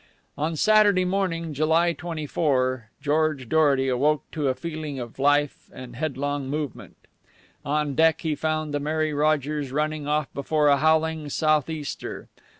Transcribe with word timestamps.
On 0.35 0.55
Saturday 0.55 1.05
morning, 1.05 1.53
July 1.53 1.93
24, 1.93 2.89
George 3.03 3.47
Dorety 3.47 3.87
awoke 3.87 4.23
to 4.31 4.47
a 4.47 4.55
feeling 4.55 4.97
of 4.97 5.19
life 5.19 5.69
and 5.71 5.95
headlong 5.95 6.49
movement. 6.49 6.97
On 7.63 7.93
deck 7.93 8.21
he 8.21 8.33
found 8.33 8.73
the 8.73 8.79
Mary 8.79 9.13
Rogers 9.13 9.71
running 9.71 10.07
off 10.07 10.33
before 10.33 10.69
a 10.69 10.77
howling 10.77 11.29
southeaster. 11.29 12.29